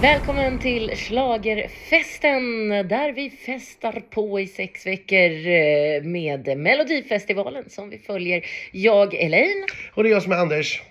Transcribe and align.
Välkommen 0.00 0.58
till 0.58 0.90
Schlagerfesten 0.96 2.68
där 2.68 3.12
vi 3.12 3.30
festar 3.30 4.02
på 4.10 4.40
i 4.40 4.46
sex 4.46 4.86
veckor 4.86 5.30
eh, 5.46 6.02
med 6.02 6.58
Melodifestivalen 6.58 7.70
som 7.70 7.90
vi 7.90 7.98
följer. 7.98 8.44
Jag, 8.72 9.14
Elaine. 9.14 9.64
Och 9.94 10.02
det 10.02 10.08
är 10.08 10.12
jag 10.12 10.22
som 10.22 10.32
är 10.32 10.36
Anders. 10.36 10.82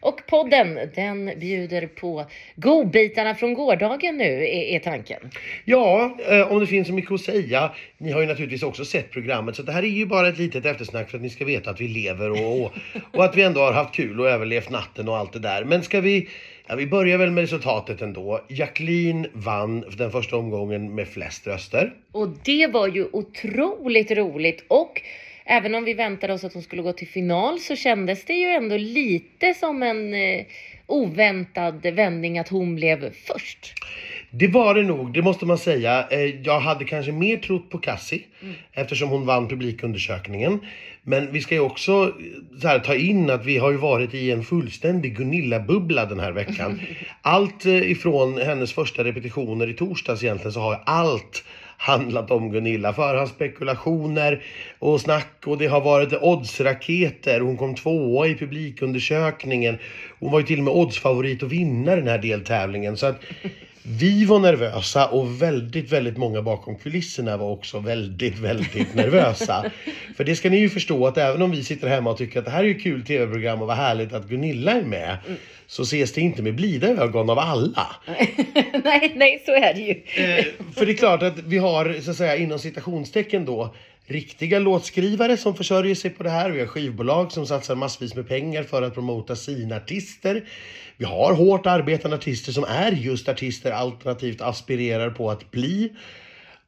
Och 0.00 0.26
podden, 0.26 0.78
den 0.94 1.32
bjuder 1.40 1.86
på 1.86 2.26
godbitarna 2.56 3.34
från 3.34 3.54
gårdagen 3.54 4.16
nu, 4.16 4.44
är, 4.44 4.62
är 4.62 4.78
tanken. 4.78 5.30
Ja, 5.64 6.18
eh, 6.28 6.52
om 6.52 6.60
det 6.60 6.66
finns 6.66 6.88
så 6.88 6.94
mycket 6.94 7.12
att 7.12 7.20
säga. 7.20 7.72
Ni 7.98 8.12
har 8.12 8.20
ju 8.20 8.26
naturligtvis 8.26 8.62
också 8.62 8.84
sett 8.84 9.10
programmet, 9.10 9.56
så 9.56 9.62
det 9.62 9.72
här 9.72 9.82
är 9.82 9.86
ju 9.86 10.06
bara 10.06 10.28
ett 10.28 10.38
litet 10.38 10.66
eftersnack 10.66 11.10
för 11.10 11.18
att 11.18 11.22
ni 11.22 11.30
ska 11.30 11.44
veta 11.44 11.70
att 11.70 11.80
vi 11.80 11.88
lever 11.88 12.30
och, 12.30 12.60
och, 12.60 12.72
och 13.12 13.24
att 13.24 13.36
vi 13.36 13.42
ändå 13.42 13.60
har 13.60 13.72
haft 13.72 13.94
kul 13.94 14.20
och 14.20 14.28
överlevt 14.28 14.70
natten 14.70 15.08
och 15.08 15.16
allt 15.16 15.32
det 15.32 15.38
där. 15.38 15.64
Men 15.64 15.82
ska 15.82 16.00
vi 16.00 16.28
Ja, 16.66 16.74
vi 16.74 16.86
börjar 16.86 17.18
väl 17.18 17.30
med 17.30 17.42
resultatet 17.42 18.02
ändå. 18.02 18.40
Jacqueline 18.48 19.26
vann 19.32 19.84
den 19.96 20.10
första 20.10 20.36
omgången 20.36 20.94
med 20.94 21.08
flest 21.08 21.46
röster. 21.46 21.92
Och 22.12 22.28
det 22.44 22.66
var 22.66 22.88
ju 22.88 23.06
otroligt 23.12 24.10
roligt 24.10 24.64
och 24.68 25.02
även 25.44 25.74
om 25.74 25.84
vi 25.84 25.94
väntade 25.94 26.32
oss 26.32 26.44
att 26.44 26.54
hon 26.54 26.62
skulle 26.62 26.82
gå 26.82 26.92
till 26.92 27.08
final 27.08 27.60
så 27.60 27.76
kändes 27.76 28.24
det 28.24 28.34
ju 28.34 28.46
ändå 28.46 28.76
lite 28.76 29.54
som 29.54 29.82
en 29.82 30.14
eh, 30.14 30.46
oväntad 30.86 31.82
vändning 31.82 32.38
att 32.38 32.48
hon 32.48 32.74
blev 32.74 33.12
först. 33.12 33.74
Det 34.30 34.48
var 34.48 34.74
det 34.74 34.82
nog, 34.82 35.12
det 35.12 35.22
måste 35.22 35.46
man 35.46 35.58
säga. 35.58 36.08
Eh, 36.10 36.20
jag 36.20 36.60
hade 36.60 36.84
kanske 36.84 37.12
mer 37.12 37.36
trott 37.36 37.70
på 37.70 37.78
Cassie 37.78 38.22
mm. 38.42 38.54
eftersom 38.72 39.08
hon 39.08 39.26
vann 39.26 39.48
publikundersökningen. 39.48 40.60
Men 41.02 41.32
vi 41.32 41.40
ska 41.40 41.54
ju 41.54 41.60
också 41.60 42.12
eh, 42.62 42.68
här, 42.68 42.78
ta 42.78 42.94
in 42.94 43.30
att 43.30 43.44
vi 43.44 43.58
har 43.58 43.70
ju 43.70 43.76
varit 43.76 44.14
i 44.14 44.30
en 44.30 44.44
fullständig 44.44 45.16
Gunilla-bubbla 45.16 46.06
den 46.06 46.20
här 46.20 46.32
veckan. 46.32 46.80
Allt 47.22 47.66
eh, 47.66 47.90
ifrån 47.90 48.38
hennes 48.38 48.72
första 48.72 49.04
repetitioner 49.04 49.70
i 49.70 49.74
torsdags 49.74 50.22
egentligen 50.22 50.52
så 50.52 50.60
har 50.60 50.82
allt 50.86 51.44
handlat 51.76 52.30
om 52.30 52.50
Gunilla. 52.50 52.92
Förhandsspekulationer 52.92 54.42
och 54.78 55.00
snack 55.00 55.42
och 55.46 55.58
det 55.58 55.66
har 55.66 55.80
varit 55.80 56.12
oddsraketer. 56.22 57.40
Hon 57.40 57.56
kom 57.56 57.74
tvåa 57.74 58.26
i 58.26 58.34
publikundersökningen. 58.34 59.78
Hon 60.20 60.32
var 60.32 60.40
ju 60.40 60.46
till 60.46 60.58
och 60.58 60.64
med 60.64 60.74
oddsfavorit 60.74 61.42
att 61.42 61.52
vinna 61.52 61.96
den 61.96 62.08
här 62.08 62.18
deltävlingen. 62.18 62.96
Så 62.96 63.06
att 63.06 63.20
vi 63.86 64.24
var 64.24 64.38
nervösa 64.38 65.06
och 65.06 65.42
väldigt, 65.42 65.92
väldigt 65.92 66.16
många 66.16 66.42
bakom 66.42 66.76
kulisserna 66.76 67.36
var 67.36 67.50
också 67.50 67.78
väldigt, 67.78 68.38
väldigt 68.38 68.94
nervösa. 68.94 69.70
För 70.16 70.24
det 70.24 70.36
ska 70.36 70.50
ni 70.50 70.56
ju 70.56 70.68
förstå 70.68 71.06
att 71.06 71.18
även 71.18 71.42
om 71.42 71.50
vi 71.50 71.64
sitter 71.64 71.88
hemma 71.88 72.10
och 72.10 72.18
tycker 72.18 72.38
att 72.38 72.44
det 72.44 72.50
här 72.50 72.64
är 72.64 72.68
ju 72.68 72.78
kul 72.78 73.04
tv-program 73.04 73.60
och 73.60 73.66
vad 73.66 73.76
härligt 73.76 74.12
att 74.12 74.28
Gunilla 74.28 74.72
är 74.72 74.82
med. 74.82 75.16
Mm. 75.26 75.38
Så 75.66 75.82
ses 75.82 76.12
det 76.12 76.20
inte 76.20 76.42
med 76.42 76.54
blida 76.54 76.88
ögon 76.88 77.30
av 77.30 77.38
alla. 77.38 77.86
nej, 78.84 79.12
nej, 79.14 79.42
så 79.46 79.52
är 79.52 79.74
det 79.74 79.80
ju. 79.80 80.24
eh, 80.24 80.44
för 80.74 80.86
det 80.86 80.92
är 80.92 80.96
klart 80.96 81.22
att 81.22 81.38
vi 81.38 81.58
har, 81.58 82.00
så 82.00 82.10
att 82.10 82.16
säga, 82.16 82.36
inom 82.36 82.58
citationstecken 82.58 83.44
då, 83.44 83.74
riktiga 84.06 84.58
låtskrivare 84.58 85.36
som 85.36 85.56
försörjer 85.56 85.94
sig 85.94 86.10
på 86.10 86.22
det 86.22 86.30
här. 86.30 86.50
Vi 86.50 86.60
har 86.60 86.66
skivbolag 86.66 87.32
som 87.32 87.46
satsar 87.46 87.74
massvis 87.74 88.14
med 88.14 88.28
pengar 88.28 88.62
för 88.62 88.82
att 88.82 88.94
promota 88.94 89.36
sina 89.36 89.76
artister. 89.76 90.44
Vi 90.96 91.04
har 91.04 91.34
hårt 91.34 91.66
arbetande 91.66 92.16
artister 92.16 92.52
som 92.52 92.64
är 92.64 92.92
just 92.92 93.28
artister 93.28 93.72
alternativt 93.72 94.40
aspirerar 94.40 95.10
på 95.10 95.30
att 95.30 95.50
bli. 95.50 95.92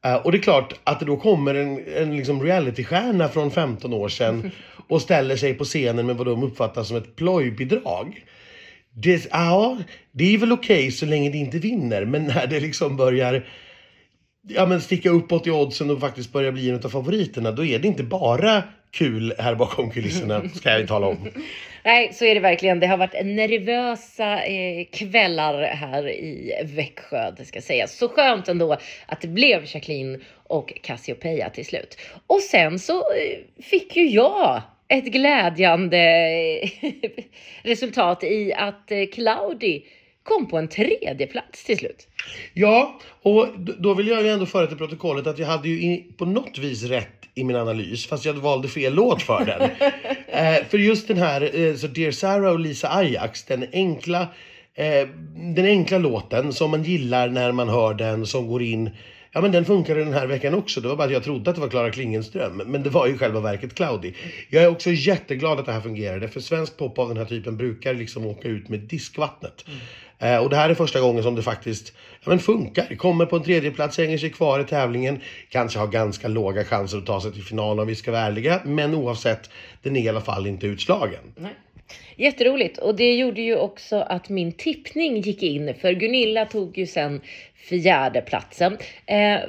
Uh, 0.05 0.15
och 0.15 0.31
det 0.31 0.37
är 0.37 0.41
klart 0.41 0.79
att 0.83 0.99
det 0.99 1.05
då 1.05 1.17
kommer 1.17 1.55
en, 1.55 1.87
en 1.95 2.17
liksom 2.17 2.43
realitystjärna 2.43 3.29
från 3.29 3.51
15 3.51 3.93
år 3.93 4.09
sedan 4.09 4.51
och 4.87 5.01
ställer 5.01 5.35
sig 5.35 5.53
på 5.53 5.63
scenen 5.63 6.05
med 6.05 6.15
vad 6.15 6.27
de 6.27 6.43
uppfattar 6.43 6.83
som 6.83 6.97
ett 6.97 7.15
plojbidrag. 7.15 8.25
Det, 8.93 9.27
ja, 9.31 9.77
det 10.11 10.33
är 10.33 10.37
väl 10.37 10.51
okej 10.51 10.77
okay 10.77 10.91
så 10.91 11.05
länge 11.05 11.29
det 11.29 11.37
inte 11.37 11.59
vinner, 11.59 12.05
men 12.05 12.25
när 12.25 12.47
det 12.47 12.59
liksom 12.59 12.97
börjar 12.97 13.45
ja, 14.47 14.65
men 14.65 14.81
sticka 14.81 15.09
uppåt 15.09 15.47
i 15.47 15.51
oddsen 15.51 15.89
och 15.89 15.99
faktiskt 15.99 16.31
börja 16.31 16.51
bli 16.51 16.69
en 16.69 16.75
av 16.75 16.89
favoriterna, 16.89 17.51
då 17.51 17.65
är 17.65 17.79
det 17.79 17.87
inte 17.87 18.03
bara 18.03 18.63
kul 18.91 19.33
här 19.39 19.55
bakom 19.55 19.91
kulisserna, 19.91 20.49
ska 20.49 20.71
jag 20.71 20.87
tala 20.87 21.07
om. 21.07 21.17
Nej, 21.83 22.13
så 22.13 22.25
är 22.25 22.35
det 22.35 22.41
verkligen. 22.41 22.79
Det 22.79 22.87
har 22.87 22.97
varit 22.97 23.25
nervösa 23.25 24.43
eh, 24.43 24.85
kvällar 24.91 25.61
här 25.61 26.09
i 26.09 26.53
Växjö, 26.63 27.31
det 27.37 27.45
ska 27.45 27.61
sägas. 27.61 27.97
Så 27.97 28.09
skönt 28.09 28.47
ändå 28.47 28.77
att 29.05 29.21
det 29.21 29.27
blev 29.27 29.63
Jacqueline 29.65 30.23
och 30.43 30.73
Cassiopeia 30.81 31.49
till 31.49 31.65
slut. 31.65 31.97
Och 32.27 32.41
sen 32.41 32.79
så 32.79 32.93
eh, 32.93 33.63
fick 33.63 33.95
ju 33.95 34.07
jag 34.09 34.61
ett 34.87 35.05
glädjande 35.05 35.97
eh, 36.61 36.69
resultat 37.63 38.23
i 38.23 38.53
att 38.53 38.91
eh, 38.91 39.05
Claudi 39.13 39.83
kom 40.27 40.47
på 40.47 40.57
en 40.57 40.67
tredje 40.67 41.27
plats 41.27 41.63
till 41.63 41.77
slut. 41.77 42.07
Ja, 42.53 42.99
och 43.21 43.47
då 43.57 43.93
vill 43.93 44.07
jag 44.07 44.23
ju 44.23 44.29
ändå 44.29 44.45
föra 44.45 44.67
till 44.67 44.77
protokollet 44.77 45.27
att 45.27 45.39
jag 45.39 45.47
hade 45.47 45.69
ju 45.69 46.03
på 46.17 46.25
något 46.25 46.57
vis 46.57 46.83
rätt 46.83 47.17
i 47.35 47.43
min 47.43 47.55
analys, 47.55 48.07
fast 48.07 48.25
jag 48.25 48.33
valde 48.33 48.67
fel 48.67 48.93
låt 48.93 49.21
för 49.21 49.45
den. 49.45 49.61
eh, 50.27 50.65
för 50.69 50.77
just 50.77 51.07
den 51.07 51.17
här, 51.17 51.59
eh, 51.59 51.75
så 51.75 51.87
Dear 51.87 52.11
Sarah 52.11 52.51
och 52.51 52.59
Lisa 52.59 52.89
Ajax, 52.89 53.43
den 53.43 53.65
enkla, 53.73 54.21
eh, 54.75 55.07
den 55.35 55.65
enkla 55.65 55.97
låten 55.97 56.53
som 56.53 56.71
man 56.71 56.83
gillar 56.83 57.29
när 57.29 57.51
man 57.51 57.69
hör 57.69 57.93
den, 57.93 58.25
som 58.25 58.47
går 58.47 58.61
in 58.61 58.89
Ja 59.31 59.41
men 59.41 59.51
den 59.51 59.65
funkade 59.65 60.03
den 60.03 60.13
här 60.13 60.27
veckan 60.27 60.53
också. 60.53 60.81
Det 60.81 60.87
var 60.87 60.95
bara 60.95 61.03
att 61.03 61.13
jag 61.13 61.23
trodde 61.23 61.49
att 61.49 61.55
det 61.55 61.61
var 61.61 61.69
Klara 61.69 61.91
Klingenström. 61.91 62.61
Men 62.65 62.83
det 62.83 62.89
var 62.89 63.07
ju 63.07 63.17
själva 63.17 63.39
verket 63.39 63.75
Cloudy. 63.75 64.13
Jag 64.49 64.63
är 64.63 64.67
också 64.67 64.89
jätteglad 64.89 65.59
att 65.59 65.65
det 65.65 65.71
här 65.71 65.81
fungerade. 65.81 66.27
För 66.27 66.39
svensk 66.39 66.77
pop 66.77 66.99
av 66.99 67.07
den 67.07 67.17
här 67.17 67.25
typen 67.25 67.57
brukar 67.57 67.93
liksom 67.93 68.25
åka 68.25 68.47
ut 68.47 68.69
med 68.69 68.79
diskvattnet. 68.79 69.65
Mm. 69.67 69.79
Eh, 70.19 70.37
och 70.37 70.49
det 70.49 70.55
här 70.55 70.69
är 70.69 70.73
första 70.73 70.99
gången 70.99 71.23
som 71.23 71.35
det 71.35 71.41
faktiskt 71.41 71.93
ja, 72.23 72.29
men 72.29 72.39
funkar. 72.39 72.95
Kommer 72.95 73.25
på 73.25 73.35
en 73.35 73.43
tredje 73.43 73.71
plats, 73.71 73.97
hänger 73.97 74.17
sig 74.17 74.29
kvar 74.29 74.59
i 74.59 74.63
tävlingen. 74.63 75.21
Kanske 75.49 75.79
har 75.79 75.87
ganska 75.87 76.27
låga 76.27 76.63
chanser 76.63 76.97
att 76.97 77.05
ta 77.05 77.21
sig 77.21 77.31
till 77.31 77.43
final 77.43 77.79
om 77.79 77.87
vi 77.87 77.95
ska 77.95 78.11
vara 78.11 78.21
ärliga. 78.21 78.61
Men 78.65 78.95
oavsett, 78.95 79.49
den 79.83 79.95
är 79.95 80.01
i 80.01 80.09
alla 80.09 80.21
fall 80.21 80.47
inte 80.47 80.67
utslagen. 80.67 81.21
Nej. 81.35 81.53
Jätteroligt 82.15 82.77
och 82.77 82.95
det 82.95 83.15
gjorde 83.15 83.41
ju 83.41 83.55
också 83.55 83.95
att 83.95 84.29
min 84.29 84.51
tippning 84.51 85.21
gick 85.21 85.43
in 85.43 85.73
för 85.81 85.91
Gunilla 85.91 86.45
tog 86.45 86.77
ju 86.77 86.87
sen 86.87 87.21
fjärde 87.69 88.21
platsen. 88.21 88.77
Eh, 89.05 89.39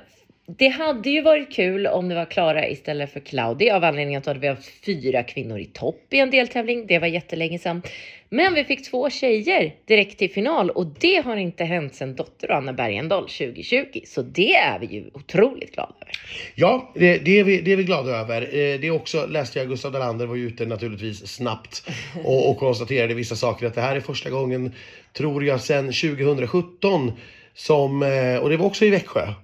det 0.57 0.69
hade 0.69 1.11
ju 1.11 1.23
varit 1.23 1.53
kul 1.53 1.87
om 1.87 2.09
det 2.09 2.15
var 2.15 2.25
Klara 2.25 2.69
istället 2.69 3.13
för 3.13 3.21
Claudia 3.21 3.77
av 3.77 3.85
anledningen 3.85 4.23
att 4.27 4.37
vi 4.37 4.49
haft 4.49 4.85
fyra 4.85 5.23
kvinnor 5.23 5.59
i 5.59 5.65
topp 5.65 6.07
i 6.11 6.19
en 6.19 6.31
deltävling. 6.31 6.87
Det 6.87 6.99
var 6.99 7.07
jättelänge 7.07 7.59
sedan. 7.59 7.83
Men 8.29 8.55
vi 8.55 8.65
fick 8.65 8.91
två 8.91 9.11
tjejer 9.11 9.75
direkt 9.87 10.19
till 10.19 10.31
final 10.31 10.71
och 10.71 10.87
det 10.87 11.25
har 11.25 11.37
inte 11.37 11.65
hänt 11.65 11.95
sedan 11.95 12.15
Dotter 12.15 12.51
och 12.51 12.57
Anna 12.57 12.73
Bergendahl 12.73 13.23
2020. 13.23 14.01
Så 14.07 14.23
det 14.23 14.55
är 14.55 14.79
vi 14.79 14.87
ju 14.87 15.11
otroligt 15.15 15.75
glada 15.75 15.95
över. 16.01 16.13
Ja, 16.55 16.93
det, 16.95 17.19
det, 17.19 17.39
är, 17.39 17.45
vi, 17.45 17.61
det 17.61 17.73
är 17.73 17.77
vi 17.77 17.85
glada 17.85 18.11
över. 18.11 18.43
Eh, 18.43 18.81
det 18.81 18.87
är 18.87 18.91
också, 18.91 19.27
läste 19.27 19.59
jag, 19.59 19.69
Gustav 19.69 19.93
Dalander 19.93 20.27
var 20.27 20.37
ju 20.37 20.47
ute 20.47 20.67
naturligtvis 20.67 21.27
snabbt 21.27 21.91
och, 22.25 22.51
och 22.51 22.59
konstaterade 22.59 23.15
vissa 23.15 23.37
saker. 23.37 23.67
Att 23.67 23.75
det 23.75 23.81
här 23.81 23.97
är 23.97 24.01
första 24.01 24.31
gången, 24.31 24.73
tror 25.13 25.45
jag, 25.45 25.61
sedan 25.61 25.85
2017 25.85 27.13
som, 27.55 28.03
eh, 28.03 28.37
och 28.37 28.51
det 28.51 28.57
var 28.57 28.67
också 28.67 28.85
i 28.85 28.91
Växjö. 28.91 29.35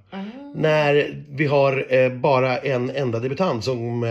När 0.54 1.15
vi 1.31 1.47
har 1.47 1.94
eh, 1.94 2.12
bara 2.12 2.59
en 2.59 2.91
enda 2.91 3.19
debutant 3.19 3.65
som, 3.65 4.04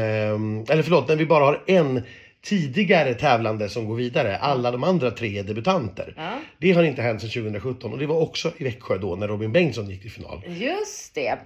eller 0.69 0.83
förlåt, 0.83 1.07
när 1.07 1.15
vi 1.15 1.25
bara 1.25 1.43
har 1.43 1.63
en 1.67 2.01
tidigare 2.43 3.13
tävlande 3.13 3.69
som 3.69 3.87
går 3.87 3.95
vidare. 3.95 4.37
Alla 4.37 4.71
de 4.71 4.83
andra 4.83 5.11
tre 5.11 5.39
är 5.39 5.43
debutanter. 5.43 6.13
Ja. 6.17 6.39
Det 6.57 6.71
har 6.71 6.83
inte 6.83 7.01
hänt 7.01 7.21
sedan 7.21 7.29
2017 7.29 7.93
och 7.93 7.99
det 7.99 8.05
var 8.05 8.21
också 8.21 8.51
i 8.57 8.63
Växjö 8.63 8.97
då 8.97 9.15
när 9.15 9.27
Robin 9.27 9.51
Bengtsson 9.51 9.89
gick 9.89 10.01
till 10.01 10.11
final. 10.11 10.41
Just 10.47 11.15
det. 11.15 11.37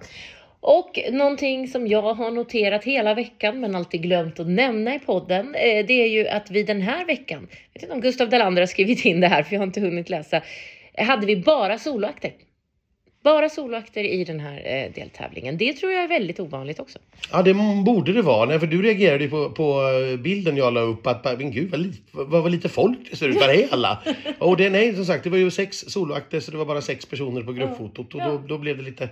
Och 0.60 0.98
någonting 1.12 1.68
som 1.68 1.86
jag 1.86 2.14
har 2.14 2.30
noterat 2.30 2.84
hela 2.84 3.14
veckan 3.14 3.60
men 3.60 3.74
alltid 3.74 4.02
glömt 4.02 4.40
att 4.40 4.48
nämna 4.48 4.94
i 4.94 4.98
podden. 4.98 5.54
Eh, 5.54 5.86
det 5.86 6.02
är 6.02 6.08
ju 6.08 6.28
att 6.28 6.50
vi 6.50 6.62
den 6.62 6.82
här 6.82 7.06
veckan, 7.06 7.48
jag 7.50 7.74
vet 7.74 7.82
inte 7.82 7.94
om 7.94 8.00
Gustav 8.00 8.28
Dalander 8.28 8.62
har 8.62 8.66
skrivit 8.66 9.04
in 9.04 9.20
det 9.20 9.28
här 9.28 9.42
för 9.42 9.54
jag 9.54 9.60
har 9.60 9.66
inte 9.66 9.80
hunnit 9.80 10.10
läsa, 10.10 10.42
hade 10.96 11.26
vi 11.26 11.36
bara 11.36 11.78
soloakter. 11.78 12.32
Bara 13.28 13.48
soloakter 13.48 14.04
i 14.04 14.24
den 14.24 14.40
här 14.40 14.62
eh, 14.64 14.92
deltävlingen. 14.94 15.58
Det 15.58 15.72
tror 15.72 15.92
jag 15.92 16.04
är 16.04 16.08
väldigt 16.08 16.40
ovanligt 16.40 16.80
också. 16.80 16.98
Ja, 17.32 17.42
det 17.42 17.54
borde 17.84 18.12
det 18.12 18.22
vara. 18.22 18.46
Nej, 18.46 18.60
för 18.60 18.66
du 18.66 18.82
reagerade 18.82 19.24
ju 19.24 19.30
på, 19.30 19.50
på 19.50 19.82
bilden 20.18 20.56
jag 20.56 20.72
la 20.72 20.80
upp 20.80 21.06
att 21.06 21.24
men 21.24 21.50
gud 21.50 21.70
vad 21.70 21.80
lite, 21.80 21.98
vad, 22.10 22.42
vad 22.42 22.50
lite 22.50 22.68
folk 22.68 22.98
det 23.10 23.16
ser 23.16 23.28
ut. 23.28 23.36
Var 23.36 23.48
är 23.48 23.72
alla? 23.72 24.02
och 24.38 24.56
det, 24.56 24.70
nej, 24.70 24.94
som 24.94 25.04
sagt, 25.04 25.24
det 25.24 25.30
var 25.30 25.38
ju 25.38 25.50
sex 25.50 25.78
soloakter 25.78 26.40
så 26.40 26.50
det 26.50 26.56
var 26.56 26.64
bara 26.64 26.80
sex 26.80 27.06
personer 27.06 27.42
på 27.42 27.52
gruppfotot 27.52 28.14
och 28.14 28.20
då, 28.20 28.38
då 28.48 28.58
blev 28.58 28.76
det 28.76 28.82
lite 28.82 29.08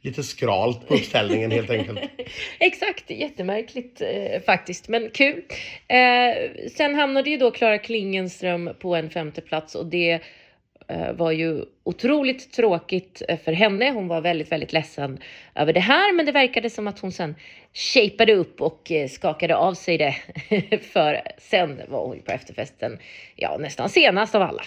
lite 0.00 0.22
skralt 0.22 0.88
på 0.88 0.94
uppställningen 0.94 1.50
helt 1.50 1.70
enkelt. 1.70 1.98
Exakt, 2.58 3.10
jättemärkligt 3.10 4.00
eh, 4.00 4.42
faktiskt, 4.46 4.88
men 4.88 5.10
kul. 5.10 5.42
Eh, 5.88 6.68
sen 6.76 6.94
hamnade 6.94 7.30
ju 7.30 7.36
då 7.36 7.50
Klara 7.50 7.78
Klingenström 7.78 8.70
på 8.78 8.94
en 8.94 9.10
femte 9.10 9.40
plats 9.40 9.74
och 9.74 9.86
det 9.86 10.12
Eh, 10.12 10.20
Eh, 10.88 11.12
var 11.12 11.30
ju 11.30 11.64
otroligt 11.84 12.52
tråkigt 12.52 13.22
eh, 13.28 13.38
för 13.38 13.52
henne. 13.52 13.90
Hon 13.90 14.08
var 14.08 14.20
väldigt, 14.20 14.52
väldigt 14.52 14.72
ledsen 14.72 15.18
över 15.54 15.72
det 15.72 15.80
här, 15.80 16.12
men 16.12 16.26
det 16.26 16.32
verkade 16.32 16.70
som 16.70 16.88
att 16.88 16.98
hon 16.98 17.12
sen 17.12 17.34
shapeade 17.76 18.34
upp 18.34 18.60
och 18.60 18.92
eh, 18.92 19.08
skakade 19.08 19.56
av 19.56 19.74
sig 19.74 19.98
det. 19.98 20.16
För 20.92 21.20
sen 21.38 21.80
var 21.88 22.06
hon 22.06 22.22
på 22.22 22.32
efterfesten, 22.32 22.98
ja 23.36 23.56
nästan 23.60 23.88
senast 23.88 24.34
av 24.34 24.42
alla. 24.42 24.62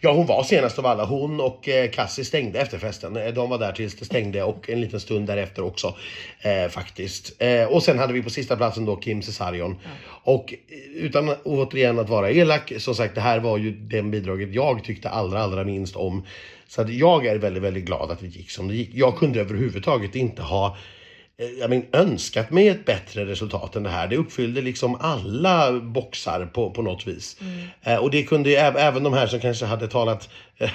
Ja, 0.00 0.12
hon 0.12 0.26
var 0.26 0.42
senast 0.42 0.78
av 0.78 0.86
alla. 0.86 1.04
Hon 1.04 1.40
och 1.40 1.68
eh, 1.68 1.90
Cassie 1.90 2.24
stängde 2.24 2.60
efterfesten. 2.60 3.16
Eh, 3.16 3.26
De 3.32 3.50
var 3.50 3.58
där 3.58 3.72
tills 3.72 3.96
det 3.96 4.04
stängde 4.04 4.42
och 4.42 4.70
en 4.70 4.80
liten 4.80 5.00
stund 5.00 5.26
därefter 5.26 5.64
också 5.64 5.94
eh, 6.40 6.70
faktiskt. 6.70 7.42
Eh, 7.42 7.64
och 7.64 7.82
sen 7.82 7.98
hade 7.98 8.12
vi 8.12 8.22
på 8.22 8.30
sista 8.30 8.56
platsen 8.56 8.84
då 8.84 8.96
Kim 8.96 9.22
Cesarion. 9.22 9.78
Och 10.24 10.54
eh, 10.68 11.04
utan 11.04 11.28
återigen 11.44 11.98
att 11.98 12.08
vara 12.08 12.30
elak, 12.30 12.72
som 12.78 12.94
sagt 12.94 13.14
det 13.14 13.20
här 13.20 13.38
var 13.38 13.58
ju 13.58 13.70
den 13.72 14.10
bidraget 14.10 14.54
jag 14.54 14.84
tyckte 14.84 15.08
allra, 15.08 15.42
allra 15.42 15.64
minst 15.64 15.96
om. 15.96 16.26
Så 16.68 16.82
att 16.82 16.88
jag 16.94 17.26
är 17.26 17.38
väldigt, 17.38 17.62
väldigt 17.62 17.84
glad 17.84 18.10
att 18.10 18.20
det 18.20 18.26
gick 18.26 18.50
som 18.50 18.68
det 18.68 18.74
gick. 18.74 18.90
Jag 18.92 19.16
kunde 19.16 19.40
överhuvudtaget 19.40 20.14
inte 20.14 20.42
ha 20.42 20.76
jag 21.58 21.70
men, 21.70 21.86
önskat 21.92 22.50
mig 22.50 22.68
ett 22.68 22.84
bättre 22.84 23.24
resultat 23.24 23.76
än 23.76 23.82
det 23.82 23.90
här. 23.90 24.08
Det 24.08 24.16
uppfyllde 24.16 24.60
liksom 24.60 24.96
alla 25.00 25.72
boxar 25.72 26.46
på, 26.46 26.70
på 26.70 26.82
något 26.82 27.06
vis. 27.06 27.36
Eh, 27.82 27.96
och 27.96 28.10
det 28.10 28.22
kunde 28.22 28.50
ju 28.50 28.56
även 28.56 29.02
de 29.02 29.12
här 29.12 29.26
som 29.26 29.40
kanske 29.40 29.66
hade 29.66 29.88
talat 29.88 30.28
eh, 30.58 30.70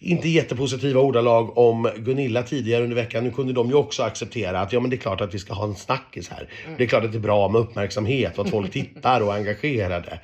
inte 0.00 0.28
jättepositiva 0.28 1.00
ordalag 1.00 1.58
om 1.58 1.90
Gunilla 1.96 2.42
tidigare 2.42 2.82
under 2.82 2.96
veckan. 2.96 3.24
Nu 3.24 3.30
kunde 3.30 3.52
de 3.52 3.68
ju 3.68 3.74
också 3.74 4.02
acceptera 4.02 4.60
att 4.60 4.72
ja 4.72 4.80
men 4.80 4.90
det 4.90 4.96
är 4.96 4.98
klart 4.98 5.20
att 5.20 5.34
vi 5.34 5.38
ska 5.38 5.54
ha 5.54 5.64
en 5.64 5.74
snackis 5.74 6.28
här. 6.28 6.48
Det 6.76 6.84
är 6.84 6.88
klart 6.88 7.04
att 7.04 7.12
det 7.12 7.18
är 7.18 7.20
bra 7.20 7.48
med 7.48 7.60
uppmärksamhet 7.60 8.38
och 8.38 8.44
att 8.44 8.50
folk 8.50 8.70
tittar 8.72 9.20
och 9.20 9.32
är 9.32 9.36
engagerade. 9.36 10.20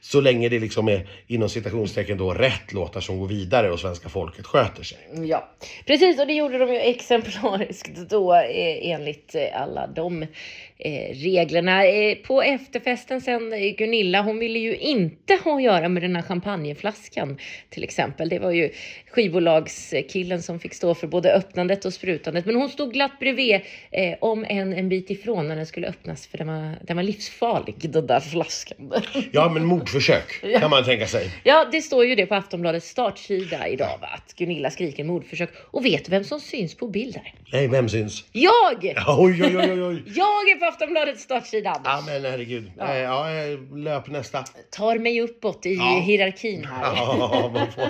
Så 0.00 0.20
länge 0.20 0.48
det 0.48 0.58
liksom 0.58 0.88
är 0.88 1.08
inom 1.26 1.48
citationstecken 1.48 2.18
då 2.18 2.34
rätt 2.34 2.72
låtar 2.72 3.00
som 3.00 3.18
går 3.18 3.26
vidare 3.26 3.70
och 3.70 3.80
svenska 3.80 4.08
folket 4.08 4.46
sköter 4.46 4.82
sig. 4.82 4.98
Ja, 5.28 5.48
precis 5.86 6.20
och 6.20 6.26
det 6.26 6.32
gjorde 6.32 6.58
de 6.58 6.72
ju 6.72 6.78
exemplariskt 6.78 7.96
då 8.10 8.34
eh, 8.34 8.90
enligt 8.90 9.34
eh, 9.34 9.62
alla 9.62 9.86
de 9.86 10.22
eh, 10.22 10.28
reglerna. 10.78 11.86
Eh, 11.86 12.14
på 12.14 12.42
efterfesten 12.42 13.20
sen, 13.20 13.52
eh, 13.52 13.76
Gunilla, 13.76 14.22
hon 14.22 14.38
ville 14.38 14.58
ju 14.58 14.76
inte 14.76 15.38
ha 15.44 15.56
att 15.56 15.62
göra 15.62 15.88
med 15.88 16.02
den 16.02 16.16
här 16.16 16.22
champagneflaskan 16.22 17.38
till 17.70 17.84
exempel. 17.84 18.28
Det 18.28 18.38
var 18.38 18.50
ju 18.50 18.70
skivbolagskillen 19.10 20.42
som 20.42 20.60
fick 20.60 20.74
stå 20.74 20.94
för 20.94 21.06
både 21.06 21.32
öppnandet 21.32 21.84
och 21.84 21.92
sprutandet. 21.92 22.46
Men 22.46 22.56
hon 22.56 22.68
stod 22.68 22.92
glatt 22.92 23.18
bredvid, 23.20 23.60
eh, 23.90 24.14
om 24.20 24.44
en 24.48 24.72
en 24.72 24.88
bit 24.88 25.10
ifrån 25.10 25.48
när 25.48 25.56
den 25.56 25.66
skulle 25.66 25.86
öppnas 25.88 26.26
för 26.26 26.38
den 26.38 26.46
var, 26.46 26.74
den 26.82 26.96
var 26.96 27.02
livsfarlig, 27.02 27.74
den 27.90 28.06
där 28.06 28.20
flaskan. 28.20 28.92
Ja 29.32 29.48
men 29.48 29.64
mordförsök 29.64 30.40
kan 30.60 30.70
man 30.70 30.84
tänka 30.84 31.06
sig. 31.06 31.30
Ja, 31.44 31.68
det 31.72 31.82
står 31.82 32.04
ju 32.04 32.14
det 32.14 32.26
på 32.26 32.34
Aftonbladets 32.34 32.88
startsida 32.88 33.68
idag, 33.68 33.98
va? 34.00 34.08
att 34.14 34.34
Gunilla 34.36 34.70
skriker 34.70 35.04
mordförsök. 35.04 35.50
Och 35.70 35.84
vet 35.84 36.04
du 36.04 36.10
vem 36.10 36.24
som 36.24 36.40
syns 36.40 36.74
på 36.74 36.88
bild 36.88 37.14
där? 37.14 37.34
Nej, 37.52 37.68
vem 37.68 37.88
syns? 37.88 38.24
Jag! 38.32 38.94
Oj, 39.06 39.44
oj, 39.44 39.56
oj, 39.56 39.82
oj. 39.82 40.02
Jag 40.06 40.50
är 40.50 40.56
på 40.58 40.65
Aftonbladets 40.68 41.22
startsida. 41.22 41.80
Ja 41.84 42.02
men 42.06 42.24
herregud. 42.24 42.72
Ja. 42.78 42.96
Ja, 42.96 43.30
eh, 43.30 43.76
löp 43.76 44.08
nästa. 44.08 44.44
Tar 44.70 44.98
mig 44.98 45.20
uppåt 45.20 45.66
i 45.66 45.74
Ja. 45.74 46.00
hierarkin 46.00 46.64
här. 46.64 46.96
Ja, 46.96 47.50
man 47.54 47.72
får, 47.72 47.84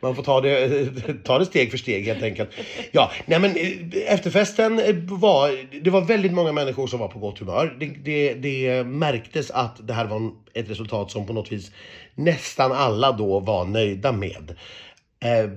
man 0.00 0.16
får 0.16 0.22
ta, 0.22 0.40
det, 0.40 1.24
ta 1.24 1.38
det 1.38 1.46
steg 1.46 1.70
för 1.70 1.78
steg 1.78 2.06
helt 2.06 2.22
enkelt. 2.22 2.50
Ja, 2.92 3.10
nej 3.26 3.38
men 3.40 3.50
eh, 3.56 4.12
efterfesten 4.12 4.78
eh, 4.78 4.94
var, 4.96 5.50
det 5.84 5.90
var 5.90 6.00
väldigt 6.00 6.32
många 6.32 6.52
människor 6.52 6.86
som 6.86 6.98
var 7.00 7.08
på 7.08 7.18
gott 7.18 7.38
humör. 7.38 7.76
Det, 7.80 7.86
det, 7.86 8.34
det 8.34 8.84
märktes 8.84 9.50
att 9.50 9.86
det 9.88 9.92
här 9.94 10.04
var 10.04 10.30
ett 10.54 10.70
resultat 10.70 11.10
som 11.10 11.26
på 11.26 11.32
något 11.32 11.52
vis 11.52 11.72
nästan 12.14 12.72
alla 12.72 13.12
då 13.12 13.40
var 13.40 13.64
nöjda 13.64 14.12
med. 14.12 14.56
Eh, 15.24 15.50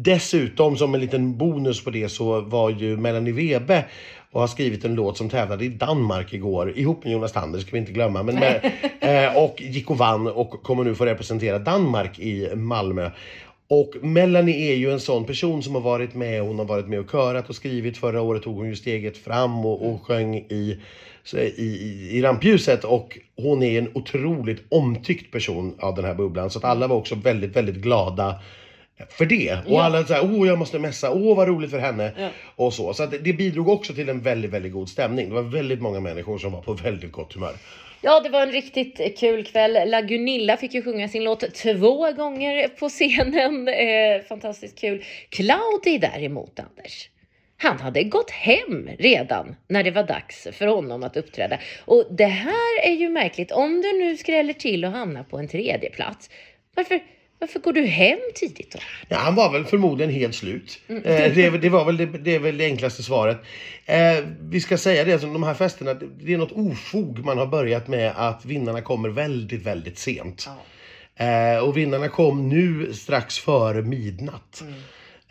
Dessutom 0.00 0.76
som 0.76 0.94
en 0.94 1.00
liten 1.00 1.38
bonus 1.38 1.84
på 1.84 1.90
det 1.90 2.08
så 2.08 2.40
var 2.40 2.70
ju 2.70 2.96
Melanie 2.96 3.32
Webe 3.32 3.84
och 4.32 4.40
har 4.40 4.46
skrivit 4.48 4.84
en 4.84 4.94
låt 4.94 5.16
som 5.16 5.28
tävlade 5.28 5.64
i 5.64 5.68
Danmark 5.68 6.32
igår 6.32 6.72
ihop 6.78 7.04
med 7.04 7.12
Jonas 7.12 7.32
Tander 7.32 7.60
ska 7.60 7.70
vi 7.72 7.78
inte 7.78 7.92
glömma. 7.92 8.22
Men 8.22 8.34
med, 8.34 8.72
eh, 9.00 9.36
och 9.44 9.60
gick 9.60 9.90
och 9.90 9.98
vann 9.98 10.26
och 10.26 10.50
kommer 10.62 10.84
nu 10.84 10.94
få 10.94 11.06
representera 11.06 11.58
Danmark 11.58 12.18
i 12.18 12.54
Malmö. 12.54 13.10
Och 13.70 13.96
Melanie 14.02 14.72
är 14.72 14.76
ju 14.76 14.92
en 14.92 15.00
sån 15.00 15.24
person 15.24 15.62
som 15.62 15.74
har 15.74 15.82
varit 15.82 16.14
med, 16.14 16.42
hon 16.42 16.58
har 16.58 16.66
varit 16.66 16.86
med 16.86 17.00
och 17.00 17.10
körat 17.10 17.48
och 17.48 17.54
skrivit. 17.56 17.96
Förra 17.96 18.20
året 18.20 18.42
tog 18.42 18.56
hon 18.56 18.68
ju 18.68 18.76
steget 18.76 19.16
fram 19.16 19.64
och, 19.66 19.86
och 19.90 20.02
sjöng 20.02 20.36
i, 20.36 20.76
så- 21.24 21.38
i, 21.38 21.50
i, 21.56 22.08
i 22.18 22.22
rampljuset. 22.22 22.84
Och 22.84 23.18
hon 23.36 23.62
är 23.62 23.78
en 23.78 23.88
otroligt 23.94 24.62
omtyckt 24.68 25.32
person 25.32 25.74
av 25.78 25.94
den 25.94 26.04
här 26.04 26.14
bubblan. 26.14 26.50
Så 26.50 26.58
att 26.58 26.64
alla 26.64 26.86
var 26.86 26.96
också 26.96 27.14
väldigt, 27.14 27.56
väldigt 27.56 27.76
glada 27.76 28.34
för 29.08 29.26
det. 29.26 29.52
Och 29.66 29.72
Ja. 29.72 29.82
alla 29.82 30.04
såhär, 30.04 30.22
åh 30.24 30.48
jag 30.48 30.58
måste 30.58 30.78
messa, 30.78 31.10
åh 31.10 31.36
vad 31.36 31.48
roligt 31.48 31.70
för 31.70 31.78
henne. 31.78 32.12
Ja. 32.18 32.28
Och 32.56 32.74
så. 32.74 32.94
Så 32.94 33.02
att 33.02 33.10
det 33.10 33.32
bidrog 33.32 33.68
också 33.68 33.94
till 33.94 34.08
en 34.08 34.20
väldigt, 34.20 34.50
väldigt 34.50 34.72
god 34.72 34.88
stämning. 34.88 35.28
Det 35.28 35.34
var 35.34 35.42
väldigt 35.42 35.80
många 35.80 36.00
människor 36.00 36.38
som 36.38 36.52
var 36.52 36.60
på 36.62 36.72
väldigt 36.72 37.12
gott 37.12 37.32
humör. 37.32 37.54
Ja, 38.00 38.20
det 38.20 38.28
var 38.28 38.42
en 38.42 38.52
riktigt 38.52 39.18
kul 39.18 39.44
kväll. 39.44 39.90
La 39.90 40.00
Gunilla 40.00 40.56
fick 40.56 40.74
ju 40.74 40.82
sjunga 40.82 41.08
sin 41.08 41.24
låt 41.24 41.54
två 41.54 42.12
gånger 42.12 42.68
på 42.68 42.88
scenen. 42.88 43.68
Eh, 43.88 44.22
fantastiskt 44.28 44.78
kul. 44.78 45.04
Claudi 45.30 45.98
däremot, 45.98 46.60
Anders. 46.60 47.08
Han 47.56 47.78
hade 47.80 48.02
gått 48.02 48.30
hem 48.30 48.90
redan 48.98 49.56
när 49.68 49.82
det 49.82 49.90
var 49.90 50.02
dags 50.02 50.48
för 50.52 50.66
honom 50.66 51.02
att 51.02 51.16
uppträda. 51.16 51.58
Och 51.84 52.04
det 52.10 52.24
här 52.26 52.82
är 52.84 52.92
ju 52.92 53.08
märkligt. 53.08 53.52
Om 53.52 53.82
du 53.82 53.98
nu 53.98 54.16
skräller 54.16 54.52
till 54.52 54.84
och 54.84 54.90
hamnar 54.90 55.22
på 55.22 55.38
en 55.38 55.48
tredje 55.48 55.90
plats, 55.90 56.30
varför, 56.74 57.00
varför 57.38 57.60
går 57.60 57.72
du 57.72 57.86
hem 57.86 58.18
tidigt 58.34 58.72
då? 58.72 58.78
Ja, 59.08 59.16
han 59.16 59.34
var 59.34 59.52
väl 59.52 59.64
förmodligen 59.64 60.12
helt 60.12 60.34
slut. 60.34 60.80
Eh, 60.88 61.02
det, 61.04 61.58
det, 61.58 61.68
var 61.68 61.84
väl 61.84 61.96
det, 61.96 62.06
det 62.06 62.34
är 62.34 62.38
väl 62.38 62.58
det 62.58 62.64
enklaste 62.64 63.02
svaret. 63.02 63.38
Eh, 63.86 64.16
vi 64.40 64.60
ska 64.60 64.78
säga 64.78 65.04
det, 65.04 65.18
som 65.18 65.32
de 65.32 65.42
här 65.42 65.54
festerna, 65.54 65.94
det, 65.94 66.34
är 66.34 66.38
något 66.38 66.52
ofog 66.52 67.24
man 67.24 67.38
har 67.38 67.46
börjat 67.46 67.88
med 67.88 68.12
att 68.16 68.44
vinnarna 68.44 68.82
kommer 68.82 69.08
väldigt, 69.08 69.62
väldigt 69.62 69.98
sent. 69.98 70.48
Eh, 71.16 71.58
och 71.64 71.76
vinnarna 71.76 72.08
kom 72.08 72.48
nu 72.48 72.92
strax 72.94 73.38
före 73.38 73.82
midnatt. 73.82 74.62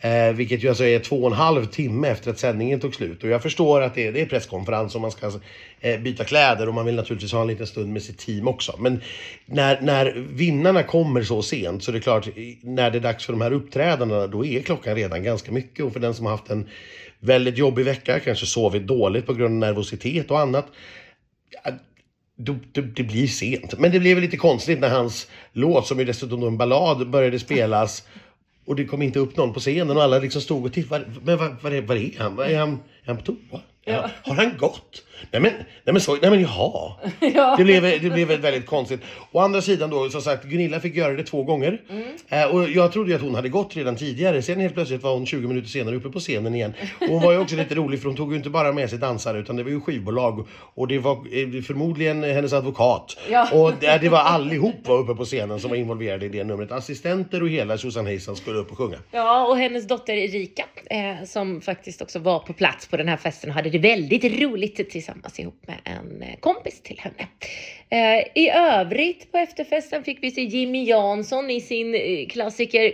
Eh, 0.00 0.32
vilket 0.32 0.64
ju 0.64 0.68
alltså 0.68 0.84
är 0.84 0.98
två 0.98 1.20
och 1.20 1.26
en 1.26 1.36
halv 1.38 1.66
timme 1.66 2.08
efter 2.08 2.30
att 2.30 2.38
sändningen 2.38 2.80
tog 2.80 2.94
slut. 2.94 3.24
Och 3.24 3.28
jag 3.28 3.42
förstår 3.42 3.80
att 3.80 3.94
det 3.94 4.06
är, 4.06 4.12
det 4.12 4.20
är 4.20 4.26
presskonferens 4.26 4.94
och 4.94 5.00
man 5.00 5.10
ska 5.10 5.32
eh, 5.80 6.00
byta 6.00 6.24
kläder 6.24 6.68
och 6.68 6.74
man 6.74 6.86
vill 6.86 6.94
naturligtvis 6.94 7.32
ha 7.32 7.40
en 7.40 7.46
liten 7.46 7.66
stund 7.66 7.92
med 7.92 8.02
sitt 8.02 8.18
team 8.18 8.48
också. 8.48 8.76
Men 8.78 9.00
när, 9.46 9.80
när 9.80 10.26
vinnarna 10.32 10.82
kommer 10.82 11.22
så 11.22 11.42
sent 11.42 11.84
så 11.84 11.90
är 11.90 11.92
det 11.92 12.00
klart, 12.00 12.28
när 12.62 12.90
det 12.90 12.98
är 12.98 13.00
dags 13.00 13.26
för 13.26 13.32
de 13.32 13.40
här 13.40 13.52
uppträdandena 13.52 14.26
då 14.26 14.44
är 14.44 14.62
klockan 14.62 14.94
redan 14.94 15.22
ganska 15.22 15.52
mycket. 15.52 15.84
Och 15.84 15.92
för 15.92 16.00
den 16.00 16.14
som 16.14 16.26
har 16.26 16.32
haft 16.32 16.50
en 16.50 16.68
väldigt 17.20 17.58
jobbig 17.58 17.84
vecka, 17.84 18.20
kanske 18.20 18.46
sovit 18.46 18.86
dåligt 18.86 19.26
på 19.26 19.34
grund 19.34 19.64
av 19.64 19.68
nervositet 19.68 20.30
och 20.30 20.40
annat. 20.40 20.66
Eh, 20.66 20.70
ja, 21.64 21.72
det, 22.72 23.02
blir 23.02 23.26
sent. 23.26 23.78
Men 23.78 23.92
det 23.92 24.00
blev 24.00 24.20
lite 24.20 24.36
konstigt 24.36 24.80
när 24.80 24.90
hans 24.90 25.28
låt, 25.52 25.86
som 25.86 25.98
ju 25.98 26.04
dessutom 26.04 26.40
då 26.40 26.46
en 26.46 26.58
ballad, 26.58 27.10
började 27.10 27.38
spelas. 27.38 28.04
Och 28.68 28.76
det 28.76 28.84
kom 28.84 29.02
inte 29.02 29.18
upp 29.18 29.36
någon 29.36 29.52
på 29.52 29.60
scenen 29.60 29.96
och 29.96 30.02
alla 30.02 30.18
liksom 30.18 30.42
stod 30.42 30.64
och 30.66 30.72
tittade. 30.72 31.04
Men 31.22 31.38
var, 31.38 31.56
var, 31.62 31.70
är, 31.70 31.82
var 31.82 31.96
är 31.96 32.18
han? 32.18 32.38
Är 32.38 32.58
han, 32.58 32.70
är 32.72 33.06
han 33.06 33.16
på 33.16 33.22
toa? 33.22 33.60
Ja. 33.84 34.10
Har 34.22 34.34
han 34.34 34.58
gått? 34.58 35.04
Nej 35.30 35.42
men, 35.42 35.52
nej 35.52 35.92
men, 35.92 36.00
så, 36.00 36.16
nej 36.22 36.30
men 36.30 36.40
jaha. 36.40 36.92
Ja. 37.34 37.54
Det 37.58 37.64
blev, 37.64 37.82
det 37.82 38.10
blev 38.10 38.28
väldigt 38.28 38.66
konstigt. 38.66 39.00
Å 39.32 39.40
andra 39.40 39.62
sidan 39.62 39.90
då, 39.90 40.10
som 40.10 40.22
sagt, 40.22 40.44
Gunilla 40.44 40.80
fick 40.80 40.96
göra 40.96 41.12
det 41.12 41.22
två 41.22 41.42
gånger. 41.42 41.80
Eh, 42.28 42.44
och 42.44 42.68
jag 42.68 42.92
trodde 42.92 43.14
att 43.14 43.22
hon 43.22 43.34
hade 43.34 43.48
gått 43.48 43.76
redan 43.76 43.96
tidigare. 43.96 44.42
Sen 44.42 44.60
helt 44.60 44.74
plötsligt 44.74 45.02
var 45.02 45.12
hon 45.12 45.26
20 45.26 45.48
minuter 45.48 45.68
senare 45.68 45.96
uppe 45.96 46.08
på 46.08 46.20
scenen 46.20 46.54
igen. 46.54 46.74
Och 47.00 47.08
hon 47.08 47.22
var 47.22 47.32
ju 47.32 47.38
också 47.38 47.56
lite 47.56 47.74
rolig 47.74 48.00
för 48.00 48.06
hon 48.06 48.16
tog 48.16 48.30
ju 48.30 48.36
inte 48.36 48.50
bara 48.50 48.72
med 48.72 48.90
sig 48.90 48.98
dansare 48.98 49.38
utan 49.38 49.56
det 49.56 49.62
var 49.62 49.70
ju 49.70 49.80
skivbolag. 49.80 50.46
Och 50.74 50.88
det 50.88 50.98
var 50.98 51.12
eh, 51.12 51.62
förmodligen 51.62 52.22
hennes 52.22 52.52
advokat. 52.52 53.16
Ja. 53.30 53.48
Och 53.52 53.72
det, 53.80 53.98
det 53.98 54.08
var 54.08 54.18
allihop 54.18 54.88
var 54.88 54.98
uppe 54.98 55.14
på 55.14 55.24
scenen 55.24 55.60
som 55.60 55.70
var 55.70 55.76
involverade 55.76 56.26
i 56.26 56.28
det 56.28 56.44
numret. 56.44 56.72
Assistenter 56.72 57.42
och 57.42 57.48
hela 57.48 57.78
Susan 57.78 58.06
Hejsan 58.06 58.36
skulle 58.36 58.58
upp 58.58 58.72
och 58.72 58.78
sjunga. 58.78 58.96
Ja, 59.10 59.46
och 59.46 59.58
hennes 59.58 59.86
dotter 59.86 60.14
Erika, 60.14 60.64
eh, 60.90 61.26
som 61.26 61.60
faktiskt 61.60 62.02
också 62.02 62.18
var 62.18 62.38
på 62.38 62.52
plats 62.52 62.88
på 62.88 62.96
den 62.96 63.08
här 63.08 63.16
festen, 63.16 63.50
hade 63.50 63.70
det 63.70 63.78
väldigt 63.78 64.24
roligt 64.24 64.90
tillsammans 64.90 65.07
ihop 65.36 65.66
med 65.66 65.76
en 65.84 66.22
eh, 66.22 66.36
kompis 66.40 66.82
till 66.82 67.00
henne. 67.00 67.28
Eh, 67.88 68.26
I 68.34 68.50
övrigt 68.50 69.32
på 69.32 69.38
efterfesten 69.38 70.04
fick 70.04 70.22
vi 70.22 70.30
se 70.30 70.42
Jimmy 70.42 70.84
Jansson 70.84 71.50
i 71.50 71.60
sin 71.60 71.94
eh, 71.94 72.26
klassiker 72.28 72.92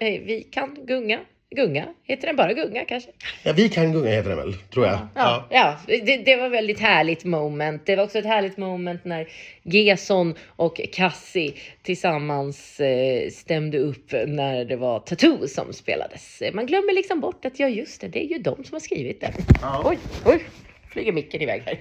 Vi 0.00 0.48
kan 0.52 0.86
gunga. 0.86 1.20
Gunga? 1.50 1.84
Heter 2.02 2.26
den 2.26 2.36
bara 2.36 2.52
Gunga 2.52 2.84
kanske? 2.84 3.10
Ja, 3.42 3.52
vi 3.52 3.68
kan 3.68 3.92
gunga 3.92 4.10
heter 4.10 4.28
den 4.28 4.38
väl, 4.38 4.54
tror 4.54 4.86
jag. 4.86 4.98
Ja, 5.14 5.46
ja 5.50 5.78
det, 5.86 6.16
det 6.16 6.36
var 6.36 6.48
väldigt 6.48 6.80
härligt 6.80 7.24
moment. 7.24 7.86
Det 7.86 7.96
var 7.96 8.04
också 8.04 8.18
ett 8.18 8.26
härligt 8.26 8.56
moment 8.56 9.04
när 9.04 9.28
Gesson 9.62 10.34
och 10.46 10.80
Cassie 10.92 11.52
tillsammans 11.82 12.80
eh, 12.80 13.30
stämde 13.30 13.78
upp 13.78 14.12
när 14.12 14.64
det 14.64 14.76
var 14.76 15.00
Tattoo 15.00 15.48
som 15.48 15.72
spelades. 15.72 16.42
Man 16.52 16.66
glömmer 16.66 16.94
liksom 16.94 17.20
bort 17.20 17.44
att 17.44 17.60
ja 17.60 17.68
just 17.68 18.00
det, 18.00 18.08
det 18.08 18.24
är 18.24 18.28
ju 18.28 18.38
de 18.38 18.64
som 18.64 18.72
har 18.72 18.80
skrivit 18.80 19.20
den. 19.20 19.32
Ja. 19.62 19.82
Oj, 19.84 19.98
oj 20.24 20.44
flyger 20.96 21.12
micken 21.12 21.42
iväg 21.42 21.62
här. 21.66 21.78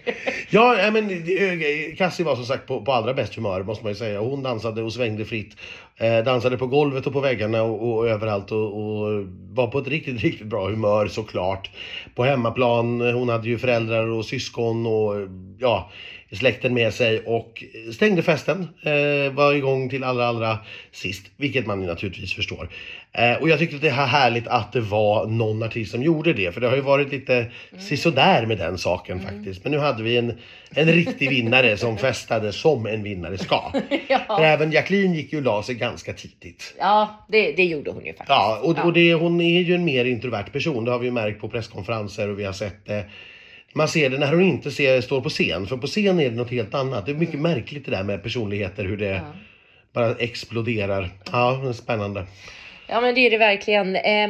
Ja, 0.50 0.92
men 0.94 1.10
Kassi 1.10 1.90
eh, 1.92 1.96
Cassie 1.96 2.26
var 2.26 2.36
som 2.36 2.46
sagt 2.46 2.68
på, 2.68 2.82
på 2.82 2.92
allra 2.92 3.14
bäst 3.14 3.36
humör 3.36 3.64
måste 3.64 3.84
man 3.84 3.92
ju 3.92 3.96
säga. 3.96 4.20
Hon 4.20 4.44
dansade 4.44 4.82
och 4.82 4.94
svängde 4.94 5.26
fritt. 5.26 5.56
Eh, 5.98 6.18
dansade 6.18 6.58
på 6.58 6.68
golvet 6.68 7.08
och 7.08 7.14
på 7.14 7.20
väggarna 7.20 7.64
och, 7.64 7.96
och 7.96 8.08
överallt 8.08 8.52
och, 8.52 8.68
och 8.68 9.26
var 9.54 9.68
på 9.68 9.80
ett 9.80 9.88
riktigt, 9.88 10.22
riktigt 10.24 10.48
bra 10.48 10.70
humör 10.70 11.08
såklart. 11.08 11.70
På 12.16 12.24
hemmaplan, 12.24 13.02
hon 13.02 13.30
hade 13.30 13.50
ju 13.50 13.58
föräldrar 13.58 14.08
och 14.08 14.26
syskon 14.26 14.86
och 14.86 15.14
ja, 15.60 15.92
släkten 16.36 16.74
med 16.74 16.94
sig 16.94 17.20
och 17.20 17.64
stängde 17.94 18.22
festen. 18.22 18.68
Eh, 18.82 19.34
var 19.34 19.54
igång 19.54 19.90
till 19.90 20.04
allra, 20.04 20.28
allra 20.28 20.58
sist, 20.92 21.26
vilket 21.38 21.66
man 21.66 21.82
ju 21.82 21.88
naturligtvis 21.88 22.34
förstår. 22.34 22.70
Eh, 23.18 23.42
och 23.42 23.50
jag 23.50 23.60
tyckte 23.60 23.78
det 23.78 23.88
är 23.88 24.06
härligt 24.06 24.48
att 24.48 24.74
det 24.74 24.82
var 24.82 25.28
någon 25.28 25.64
artist 25.64 25.92
som 25.92 26.04
gjorde 26.04 26.34
det, 26.34 26.52
för 26.52 26.62
det 26.62 26.68
har 26.68 26.76
ju 26.76 26.82
varit 26.82 27.12
lite 27.12 27.36
mm. 27.36 27.50
sisådär 27.80 28.46
med 28.46 28.58
den 28.58 28.78
saken 28.78 29.20
mm. 29.20 29.34
faktiskt. 29.34 29.64
Men 29.64 29.72
nu 29.72 29.78
hade 29.78 30.04
vi 30.04 30.18
en, 30.18 30.34
en 30.70 30.88
riktig 30.88 31.30
vinnare 31.30 31.78
som 31.78 31.98
festade 32.06 32.52
som 32.52 32.86
en 32.86 33.04
vinnare 33.04 33.38
ska. 33.38 33.72
ja. 34.08 34.20
För 34.28 34.44
även 34.44 34.72
Jacqueline 34.72 35.14
gick 35.14 35.34
ju 35.34 35.38
och 35.38 35.44
la 35.44 35.64
sig 35.64 35.76
ganska 35.76 36.14
tidigt. 36.14 36.76
Ja, 36.80 37.26
det, 37.28 37.52
det 37.52 37.66
gjorde 37.66 37.92
hon 37.92 38.06
ju 38.06 38.12
faktiskt. 38.12 38.30
Ja, 38.30 38.60
och, 38.64 38.78
ja. 38.78 38.84
och 38.84 38.94
det, 38.94 39.14
hon 39.14 39.42
är 39.42 39.62
ju 39.62 39.76
en 39.76 39.86
mer 39.86 40.06
introvert 40.06 40.52
person. 40.52 40.86
Det 40.86 40.92
har 40.92 41.00
vi 41.00 41.06
ju 41.06 41.12
märkt 41.12 41.42
på 41.42 41.50
presskonferenser 41.50 42.30
och 42.30 42.40
vi 42.40 42.44
har 42.44 42.54
sett 42.54 42.86
det 42.86 43.06
man 43.76 43.88
ser 43.88 44.10
det 44.10 44.18
när 44.18 44.32
hon 44.32 44.42
inte 44.42 44.72
ser, 44.72 45.02
står 45.02 45.22
på 45.22 45.30
scen. 45.30 45.68
För 45.68 45.78
på 45.78 45.88
scen 45.88 46.20
är 46.20 46.30
det 46.30 46.36
något 46.36 46.52
helt 46.52 46.74
annat. 46.74 47.06
Det 47.06 47.12
är 47.12 47.16
mycket 47.16 47.36
mm. 47.36 47.52
märkligt 47.52 47.86
det 47.86 47.92
där 47.92 48.04
med 48.04 48.24
personligheter, 48.24 48.86
hur 48.86 48.98
det 48.98 49.06
ja. 49.06 49.22
bara 49.94 50.16
exploderar. 50.16 51.10
Ja, 51.32 51.74
spännande. 51.74 52.26
Ja 52.88 53.02
men 53.02 53.16
det 53.16 53.22
är 53.22 53.30
det 53.30 53.38
verkligen. 53.38 53.96
Eh, 53.96 54.30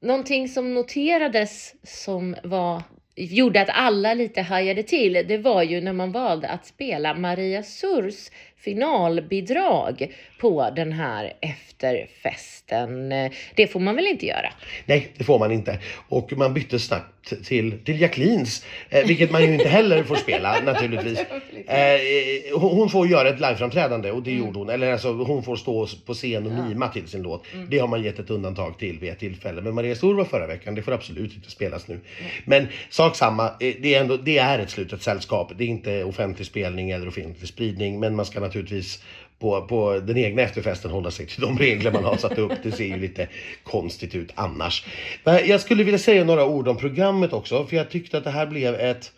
någonting 0.00 0.48
som 0.48 0.74
noterades 0.74 1.74
som 1.82 2.36
var 2.42 2.82
gjorde 3.16 3.60
att 3.60 3.70
alla 3.72 4.14
lite 4.14 4.42
hajade 4.42 4.82
till, 4.82 5.12
det 5.12 5.38
var 5.38 5.62
ju 5.62 5.80
när 5.80 5.92
man 5.92 6.12
valde 6.12 6.48
att 6.48 6.66
spela 6.66 7.14
Maria 7.14 7.62
Surs 7.62 8.30
finalbidrag 8.64 10.14
på 10.40 10.70
den 10.76 10.92
här 10.92 11.32
efterfesten. 11.40 13.08
Det 13.54 13.66
får 13.66 13.80
man 13.80 13.96
väl 13.96 14.06
inte 14.06 14.26
göra? 14.26 14.52
Nej, 14.86 15.12
det 15.16 15.24
får 15.24 15.38
man 15.38 15.52
inte. 15.52 15.78
Och 16.08 16.32
man 16.32 16.54
bytte 16.54 16.78
snabbt 16.78 17.14
till, 17.44 17.78
till 17.84 18.00
Jacquelines, 18.00 18.64
eh, 18.90 19.06
vilket 19.06 19.30
man 19.30 19.42
ju 19.42 19.52
inte 19.52 19.68
heller 19.68 20.02
får 20.02 20.16
spela 20.16 20.60
naturligtvis. 20.64 21.18
Eh, 21.66 22.58
hon 22.58 22.90
får 22.90 23.06
göra 23.06 23.28
ett 23.28 23.40
liveframträdande 23.40 24.10
och 24.10 24.22
det 24.22 24.30
mm. 24.30 24.44
gjorde 24.44 24.58
hon. 24.58 24.68
Eller 24.68 24.92
alltså 24.92 25.12
hon 25.12 25.42
får 25.42 25.56
stå 25.56 25.86
på 26.06 26.14
scen 26.14 26.46
och 26.46 26.52
ja. 26.52 26.68
mima 26.68 26.88
till 26.88 27.08
sin 27.08 27.22
låt. 27.22 27.44
Mm. 27.54 27.66
Det 27.70 27.78
har 27.78 27.88
man 27.88 28.02
gett 28.02 28.18
ett 28.18 28.30
undantag 28.30 28.78
till 28.78 28.98
vid 28.98 29.10
ett 29.10 29.18
tillfälle. 29.18 29.60
Men 29.62 29.74
Maria 29.74 29.94
Stor 29.94 30.14
var 30.14 30.24
förra 30.24 30.46
veckan, 30.46 30.74
det 30.74 30.82
får 30.82 30.92
absolut 30.92 31.34
inte 31.34 31.50
spelas 31.50 31.88
nu. 31.88 31.94
Mm. 31.94 32.30
Men 32.44 32.66
sak 32.90 33.16
samma, 33.16 33.46
eh, 33.46 33.74
det 33.80 33.94
är, 33.94 34.00
ändå, 34.00 34.16
det 34.16 34.38
är 34.38 34.58
ett 34.58 34.70
slutet 34.70 35.02
sällskap. 35.02 35.52
Det 35.56 35.64
är 35.64 35.68
inte 35.68 36.04
offentlig 36.04 36.46
spelning 36.46 36.90
eller 36.90 37.08
offentlig 37.08 37.48
spridning. 37.48 38.00
Men 38.00 38.16
man 38.16 38.26
ska 38.26 38.40
naturligtvis 38.54 39.02
på, 39.38 39.66
på 39.66 40.00
den 40.06 40.16
egna 40.16 40.42
efterfesten 40.42 40.90
hålla 40.90 41.10
sig 41.10 41.26
till 41.26 41.40
de 41.40 41.58
regler 41.58 41.92
man 41.92 42.04
har 42.04 42.16
satt 42.16 42.38
upp. 42.38 42.52
Det 42.62 42.72
ser 42.72 42.86
ju 42.86 42.96
lite 42.96 43.28
konstigt 43.62 44.14
ut 44.14 44.30
annars. 44.34 44.86
Men 45.24 45.48
jag 45.48 45.60
skulle 45.60 45.84
vilja 45.84 45.98
säga 45.98 46.24
några 46.24 46.46
ord 46.46 46.68
om 46.68 46.76
programmet 46.76 47.32
också, 47.32 47.66
för 47.66 47.76
jag 47.76 47.90
tyckte 47.90 48.18
att 48.18 48.24
det 48.24 48.30
här 48.30 48.46
blev 48.46 48.74
ett 48.74 49.12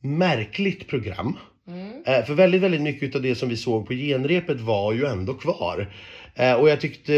märkligt 0.00 0.88
program. 0.88 1.36
Mm. 1.68 2.02
Eh, 2.06 2.24
för 2.24 2.34
väldigt, 2.34 2.62
väldigt 2.62 2.80
mycket 2.80 3.14
av 3.14 3.22
det 3.22 3.34
som 3.34 3.48
vi 3.48 3.56
såg 3.56 3.86
på 3.86 3.94
genrepet 3.94 4.60
var 4.60 4.92
ju 4.92 5.04
ändå 5.04 5.34
kvar. 5.34 5.92
Eh, 6.34 6.52
och 6.52 6.68
jag 6.68 6.80
tyckte 6.80 7.12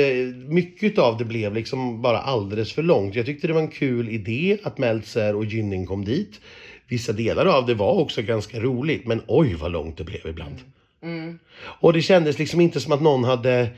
mycket 0.49 0.99
av 0.99 1.19
det 1.19 1.25
blev 1.25 1.55
liksom 1.55 2.03
bara 2.03 2.19
alldeles 2.19 2.73
för 2.73 2.83
långt. 2.83 3.15
Jag 3.15 3.27
tyckte 3.27 3.47
det 3.47 3.53
var 3.53 3.61
en 3.61 3.69
kul 3.69 4.09
idé 4.09 4.59
att 4.63 4.79
Meltzer 4.79 5.37
och 5.37 5.45
Gynning 5.45 5.87
kom 5.87 6.05
dit. 6.05 6.41
Vissa 6.89 7.13
delar 7.13 7.47
av 7.47 7.67
det 7.67 7.75
var 7.75 7.93
också 7.93 8.23
ganska 8.23 8.61
roligt, 8.61 9.07
men 9.07 9.23
oj 9.27 9.55
vad 9.55 9.73
långt 9.73 9.97
det 9.99 10.05
blev 10.05 10.27
ibland. 10.27 10.57
Mm. 10.57 10.73
Och 11.81 11.93
det 11.93 12.03
kändes 12.03 12.39
liksom 12.39 12.61
inte 12.61 12.81
som 12.81 12.93
att 12.93 13.03
någon 13.03 13.25
hade 13.25 13.69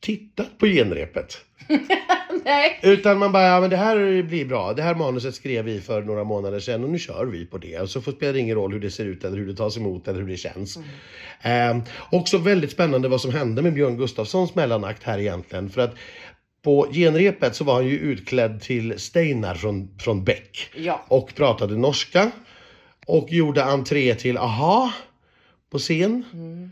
tittat 0.00 0.58
på 0.58 0.66
genrepet. 0.66 1.38
Nej. 2.44 2.80
Utan 2.82 3.18
man 3.18 3.32
bara, 3.32 3.46
ja 3.46 3.60
men 3.60 3.70
det 3.70 3.76
här 3.76 4.22
blir 4.22 4.44
bra. 4.44 4.72
Det 4.72 4.82
här 4.82 4.94
manuset 4.94 5.34
skrev 5.34 5.64
vi 5.64 5.80
för 5.80 6.02
några 6.02 6.24
månader 6.24 6.60
sedan 6.60 6.84
och 6.84 6.90
nu 6.90 6.98
kör 6.98 7.26
vi 7.26 7.46
på 7.46 7.58
det. 7.58 7.80
Och 7.80 7.90
så 7.90 8.00
spelar 8.02 8.32
det 8.32 8.38
ingen 8.38 8.56
roll 8.56 8.72
hur 8.72 8.80
det 8.80 8.90
ser 8.90 9.04
ut 9.04 9.24
eller 9.24 9.36
hur 9.36 9.46
det 9.46 9.56
tas 9.56 9.76
emot 9.76 10.08
eller 10.08 10.20
hur 10.20 10.28
det 10.28 10.36
känns. 10.36 10.78
Mm. 11.42 11.78
Eh, 11.78 11.84
också 12.10 12.38
väldigt 12.38 12.70
spännande 12.70 13.08
vad 13.08 13.20
som 13.20 13.32
hände 13.32 13.62
med 13.62 13.74
Björn 13.74 13.96
Gustafssons 13.96 14.54
mellanakt 14.54 15.02
här 15.02 15.18
egentligen. 15.18 15.70
För 15.70 15.80
att 15.80 15.94
på 16.62 16.88
genrepet 16.92 17.56
så 17.56 17.64
var 17.64 17.74
han 17.74 17.86
ju 17.86 17.98
utklädd 17.98 18.60
till 18.60 18.98
Steinar 19.00 19.54
från, 19.54 19.88
från 19.98 20.24
Beck. 20.24 20.70
Ja. 20.76 21.04
Och 21.08 21.34
pratade 21.34 21.76
norska. 21.76 22.30
Och 23.06 23.32
gjorde 23.32 23.64
entré 23.64 24.14
till 24.14 24.38
Aha 24.38 24.92
på 25.70 25.78
scen. 25.78 26.24
Mm. 26.32 26.70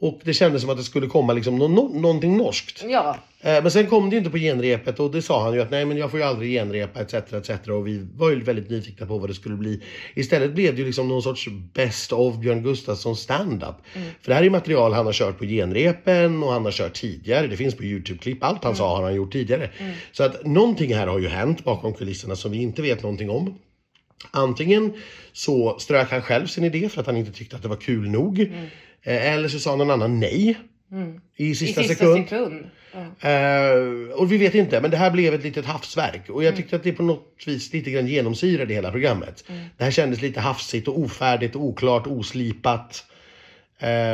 Och 0.00 0.20
det 0.24 0.34
kändes 0.34 0.62
som 0.62 0.70
att 0.70 0.76
det 0.76 0.82
skulle 0.82 1.06
komma 1.06 1.32
liksom 1.32 1.58
no 1.58 1.68
no 1.68 2.00
någonting 2.00 2.36
norskt. 2.36 2.84
Ja. 2.88 3.16
Eh, 3.40 3.62
men 3.62 3.70
sen 3.70 3.86
kom 3.86 4.10
det 4.10 4.14
ju 4.14 4.18
inte 4.18 4.30
på 4.30 4.38
genrepet 4.38 5.00
och 5.00 5.10
det 5.10 5.22
sa 5.22 5.42
han 5.42 5.54
ju 5.54 5.62
att 5.62 5.70
nej 5.70 5.84
men 5.84 5.96
jag 5.96 6.10
får 6.10 6.20
ju 6.20 6.26
aldrig 6.26 6.52
genrepa 6.52 7.00
etc. 7.00 7.14
etc. 7.14 7.50
Och 7.68 7.86
vi 7.86 8.06
var 8.14 8.30
ju 8.30 8.42
väldigt 8.42 8.70
nyfikna 8.70 9.06
på 9.06 9.18
vad 9.18 9.30
det 9.30 9.34
skulle 9.34 9.56
bli. 9.56 9.82
Istället 10.14 10.52
blev 10.52 10.74
det 10.74 10.80
ju 10.80 10.86
liksom 10.86 11.08
någon 11.08 11.22
sorts 11.22 11.48
Best 11.74 12.12
of 12.12 12.36
Björn 12.36 12.62
Gustafsson 12.62 13.16
stand-up. 13.16 13.74
Mm. 13.94 14.08
För 14.22 14.30
det 14.30 14.34
här 14.34 14.42
är 14.42 14.50
material 14.50 14.92
han 14.92 15.06
har 15.06 15.12
kört 15.12 15.38
på 15.38 15.44
genrepen 15.44 16.42
och 16.42 16.52
han 16.52 16.64
har 16.64 16.72
kört 16.72 16.94
tidigare. 16.94 17.46
Det 17.46 17.56
finns 17.56 17.74
på 17.74 17.82
Youtube-klipp. 17.82 18.44
Allt 18.44 18.64
han 18.64 18.70
mm. 18.70 18.76
sa 18.76 18.96
har 18.96 19.02
han 19.02 19.14
gjort 19.14 19.32
tidigare. 19.32 19.70
Mm. 19.78 19.92
Så 20.12 20.24
att 20.24 20.46
någonting 20.46 20.94
här 20.94 21.06
har 21.06 21.18
ju 21.18 21.28
hänt 21.28 21.64
bakom 21.64 21.94
kulisserna 21.94 22.36
som 22.36 22.50
vi 22.50 22.62
inte 22.62 22.82
vet 22.82 23.02
någonting 23.02 23.30
om. 23.30 23.58
Antingen 24.30 24.92
så 25.32 25.78
strök 25.78 26.10
han 26.10 26.22
själv 26.22 26.46
sin 26.46 26.64
idé 26.64 26.88
för 26.88 27.00
att 27.00 27.06
han 27.06 27.16
inte 27.16 27.32
tyckte 27.32 27.56
att 27.56 27.62
det 27.62 27.68
var 27.68 27.76
kul 27.76 28.10
nog. 28.10 28.40
Mm. 28.40 28.66
Eller 29.02 29.48
så 29.48 29.58
sa 29.58 29.76
någon 29.76 29.90
annan 29.90 30.20
nej. 30.20 30.58
Mm. 30.92 31.20
I 31.36 31.54
sista, 31.54 31.80
I 31.80 31.88
sista 31.88 32.04
sekund. 32.04 32.28
sekund. 32.28 32.66
Uh, 32.94 34.12
och 34.12 34.32
vi 34.32 34.38
vet 34.38 34.54
inte, 34.54 34.80
men 34.80 34.90
det 34.90 34.96
här 34.96 35.10
blev 35.10 35.34
ett 35.34 35.42
litet 35.42 35.64
havsverk. 35.64 36.28
Och 36.28 36.42
jag 36.42 36.48
mm. 36.48 36.56
tyckte 36.56 36.76
att 36.76 36.82
det 36.82 36.92
på 36.92 37.02
något 37.02 37.42
vis 37.46 37.72
lite 37.72 37.90
grann 37.90 38.06
genomsyrade 38.06 38.74
hela 38.74 38.90
programmet. 38.90 39.44
Mm. 39.48 39.64
Det 39.76 39.84
här 39.84 39.90
kändes 39.90 40.22
lite 40.22 40.40
hafsigt 40.40 40.88
och 40.88 40.98
ofärdigt, 40.98 41.56
oklart, 41.56 42.06
oslipat. 42.06 43.04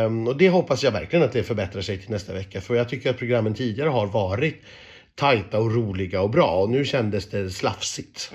Um, 0.07 0.29
och 0.29 0.37
det 0.37 0.49
hoppas 0.49 0.83
jag 0.83 0.93
verkligen 0.93 1.25
att 1.25 1.33
det 1.33 1.43
förbättrar 1.43 1.83
sig 1.83 1.99
till 1.99 2.11
nästa 2.11 2.33
vecka. 2.33 2.61
För 2.61 2.75
jag 2.75 2.89
tycker 2.89 3.11
att 3.11 3.19
programmen 3.19 3.55
tidigare 3.55 3.89
har 3.89 4.07
varit 4.07 4.63
tajta 5.15 5.59
och 5.59 5.75
roliga 5.75 6.21
och 6.21 6.31
bra. 6.31 6.63
Och 6.63 6.71
nu 6.71 6.85
kändes 6.85 7.31
det 7.31 7.51
slafsigt. 7.51 8.33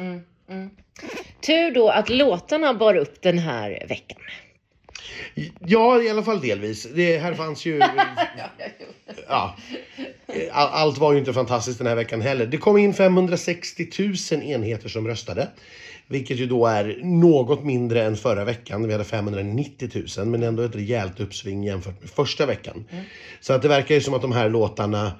Tur 1.45 1.71
då 1.71 1.89
att 1.89 2.09
låtarna 2.09 2.73
bar 2.73 2.95
upp 2.95 3.21
den 3.21 3.39
här 3.39 3.85
veckan. 3.89 4.17
Ja, 5.59 6.01
i 6.01 6.09
alla 6.09 6.23
fall 6.23 6.41
delvis. 6.41 6.87
Det 6.95 7.17
här 7.17 7.33
fanns 7.33 7.65
ju... 7.65 7.77
ja, 9.27 9.55
allt 10.53 10.97
var 10.97 11.13
ju 11.13 11.19
inte 11.19 11.33
fantastiskt 11.33 11.77
den 11.77 11.87
här 11.87 11.95
veckan 11.95 12.21
heller. 12.21 12.45
Det 12.45 12.57
kom 12.57 12.77
in 12.77 12.93
560 12.93 13.87
000 14.31 14.43
enheter 14.43 14.89
som 14.89 15.07
röstade. 15.07 15.47
Vilket 16.07 16.37
ju 16.37 16.45
då 16.45 16.65
är 16.65 16.99
något 17.03 17.63
mindre 17.63 18.03
än 18.03 18.15
förra 18.15 18.45
veckan. 18.45 18.87
Vi 18.87 18.91
hade 18.91 19.03
590 19.03 19.89
000 20.17 20.27
men 20.27 20.43
ändå 20.43 20.63
ett 20.63 20.75
rejält 20.75 21.19
uppsving 21.19 21.63
jämfört 21.63 22.01
med 22.01 22.09
första 22.09 22.45
veckan. 22.45 22.85
Mm. 22.91 23.03
Så 23.39 23.53
att 23.53 23.61
det 23.61 23.67
verkar 23.67 23.95
ju 23.95 24.01
som 24.01 24.13
att 24.13 24.21
de 24.21 24.31
här 24.31 24.49
låtarna 24.49 25.11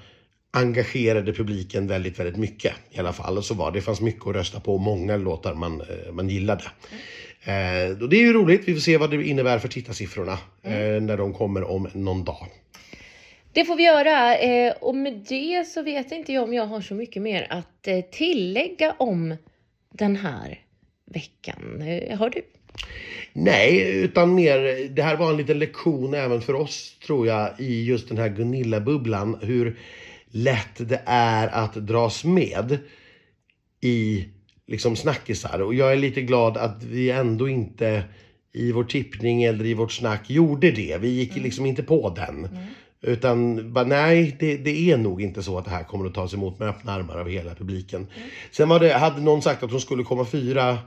engagerade 0.55 1.33
publiken 1.33 1.87
väldigt, 1.87 2.19
väldigt 2.19 2.37
mycket 2.37 2.73
i 2.91 2.99
alla 2.99 3.13
fall. 3.13 3.37
Och 3.37 3.45
så 3.45 3.53
var 3.53 3.71
det. 3.71 3.77
det 3.77 3.81
fanns 3.81 4.01
mycket 4.01 4.27
att 4.27 4.35
rösta 4.35 4.59
på. 4.59 4.77
Många 4.77 5.17
låtar 5.17 5.53
man, 5.53 5.81
eh, 5.81 6.13
man 6.13 6.29
gillade. 6.29 6.63
Mm. 6.91 7.91
Eh, 7.91 8.01
och 8.01 8.09
det 8.09 8.17
är 8.17 8.21
ju 8.21 8.33
roligt. 8.33 8.61
Vi 8.65 8.73
får 8.73 8.81
se 8.81 8.97
vad 8.97 9.11
det 9.11 9.27
innebär 9.27 9.59
för 9.59 9.67
tittarsiffrorna 9.67 10.37
mm. 10.63 10.95
eh, 10.95 11.01
när 11.01 11.17
de 11.17 11.33
kommer 11.33 11.63
om 11.63 11.87
någon 11.93 12.23
dag. 12.23 12.47
Det 13.53 13.65
får 13.65 13.75
vi 13.75 13.83
göra. 13.83 14.37
Eh, 14.37 14.73
och 14.81 14.95
med 14.95 15.25
det 15.29 15.67
så 15.67 15.83
vet 15.83 16.11
inte 16.11 16.33
jag 16.33 16.43
om 16.43 16.53
jag 16.53 16.65
har 16.65 16.81
så 16.81 16.93
mycket 16.93 17.21
mer 17.21 17.47
att 17.49 17.87
eh, 17.87 18.01
tillägga 18.11 18.95
om 18.99 19.35
den 19.93 20.15
här 20.15 20.59
veckan. 21.05 21.81
Eh, 21.81 22.17
har 22.17 22.29
du? 22.29 22.41
Nej, 23.33 24.01
utan 24.03 24.35
mer, 24.35 24.89
det 24.89 25.01
här 25.01 25.15
var 25.15 25.29
en 25.29 25.37
liten 25.37 25.59
lektion 25.59 26.13
även 26.13 26.41
för 26.41 26.53
oss 26.53 26.97
tror 27.05 27.27
jag 27.27 27.49
i 27.59 27.85
just 27.85 28.07
den 28.07 28.17
här 28.17 28.29
Gunilla-bubblan. 28.29 29.37
Hur 29.41 29.77
lätt 30.35 30.89
det 30.89 31.01
är 31.05 31.47
att 31.47 31.73
dras 31.73 32.23
med 32.23 32.77
i 33.81 34.25
liksom 34.67 34.95
snackisar. 34.95 35.61
Och 35.61 35.73
jag 35.73 35.91
är 35.91 35.95
lite 35.95 36.21
glad 36.21 36.57
att 36.57 36.83
vi 36.83 37.11
ändå 37.11 37.49
inte 37.49 38.03
i 38.53 38.71
vår 38.71 38.83
tippning 38.83 39.43
eller 39.43 39.65
i 39.65 39.73
vårt 39.73 39.91
snack 39.91 40.29
gjorde 40.29 40.71
det. 40.71 40.97
Vi 41.01 41.07
gick 41.07 41.31
mm. 41.31 41.43
liksom 41.43 41.65
inte 41.65 41.83
på 41.83 42.09
den. 42.09 42.45
Mm. 42.45 42.63
Utan 43.01 43.73
bara, 43.73 43.85
nej, 43.85 44.35
det, 44.39 44.57
det, 44.57 44.91
är 44.91 44.97
nog 44.97 45.21
inte 45.21 45.43
så 45.43 45.57
att 45.57 45.65
det 45.65 45.71
här 45.71 45.83
kommer 45.83 46.05
att 46.05 46.13
tas 46.13 46.33
emot 46.33 46.59
med 46.59 46.69
öppna 46.69 46.91
armar 46.91 47.17
av 47.17 47.29
hela 47.29 47.55
publiken. 47.55 48.07
Mm. 48.15 48.29
Sen 48.51 48.69
var 48.69 48.79
det, 48.79 48.93
hade 48.93 49.21
någon 49.21 49.41
sagt 49.41 49.63
att 49.63 49.71
hon 49.71 49.81
skulle 49.81 50.03
komma 50.03 50.25
fyra 50.25 50.77